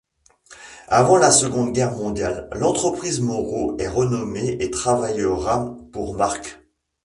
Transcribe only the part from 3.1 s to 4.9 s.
Moreau est renommée et